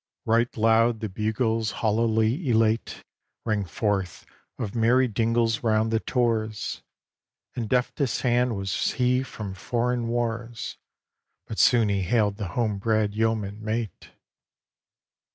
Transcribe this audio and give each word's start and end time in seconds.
XIX 0.01 0.19
Right 0.25 0.57
loud 0.57 0.99
the 0.99 1.09
bugle's 1.09 1.73
hallali 1.73 2.47
elate 2.47 3.03
Rang 3.45 3.65
forth 3.65 4.25
of 4.57 4.73
merry 4.73 5.07
dingles 5.07 5.61
round 5.61 5.91
the 5.91 5.99
tors; 5.99 6.81
And 7.55 7.69
deftest 7.69 8.21
hand 8.23 8.55
was 8.55 8.93
he 8.93 9.21
from 9.21 9.53
foreign 9.53 10.07
wars, 10.07 10.75
But 11.45 11.59
soon 11.59 11.89
he 11.89 12.01
hailed 12.01 12.37
the 12.37 12.47
home 12.47 12.79
bred 12.79 13.13
yeoman 13.13 13.63
mate. 13.63 14.09